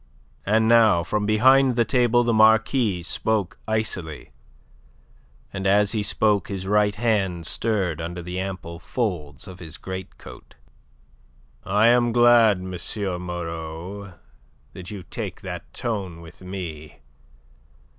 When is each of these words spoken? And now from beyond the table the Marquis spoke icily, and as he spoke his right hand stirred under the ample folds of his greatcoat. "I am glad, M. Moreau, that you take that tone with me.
And 0.47 0.67
now 0.67 1.03
from 1.03 1.27
beyond 1.27 1.75
the 1.75 1.85
table 1.85 2.23
the 2.23 2.33
Marquis 2.33 3.03
spoke 3.03 3.59
icily, 3.67 4.31
and 5.53 5.67
as 5.67 5.91
he 5.91 6.01
spoke 6.01 6.47
his 6.47 6.65
right 6.65 6.95
hand 6.95 7.45
stirred 7.45 8.01
under 8.01 8.23
the 8.23 8.39
ample 8.39 8.79
folds 8.79 9.47
of 9.47 9.59
his 9.59 9.77
greatcoat. 9.77 10.55
"I 11.63 11.89
am 11.89 12.13
glad, 12.13 12.57
M. 12.57 12.71
Moreau, 13.21 14.13
that 14.73 14.89
you 14.89 15.03
take 15.03 15.41
that 15.41 15.71
tone 15.71 16.19
with 16.21 16.41
me. 16.41 17.01